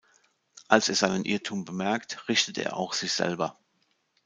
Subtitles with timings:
[0.67, 3.59] Als er seinen Irrtum bemerkt, richtet er auch sich selber.